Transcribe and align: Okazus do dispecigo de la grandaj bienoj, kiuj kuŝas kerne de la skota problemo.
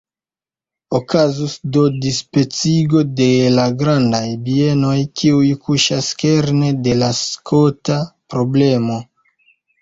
Okazus 0.99 1.51
do 1.75 1.83
dispecigo 2.05 3.01
de 3.19 3.27
la 3.59 3.65
grandaj 3.81 4.23
bienoj, 4.47 4.95
kiuj 5.21 5.43
kuŝas 5.69 6.09
kerne 6.25 6.73
de 6.89 6.97
la 7.03 7.11
skota 7.21 8.01
problemo. 8.37 8.99